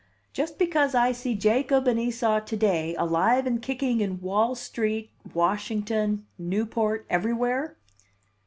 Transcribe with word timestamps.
"Just 0.33 0.57
because 0.57 0.95
I 0.95 1.11
see 1.11 1.35
Jacob 1.35 1.87
and 1.87 1.99
Esau 1.99 2.39
to 2.39 2.57
day, 2.57 2.95
alive 2.95 3.45
and 3.45 3.61
kicking 3.61 4.01
in 4.01 4.19
Wall 4.19 4.55
Street, 4.55 5.11
Washington, 5.35 6.25
Newport, 6.39 7.05
everywhere?" 7.07 7.77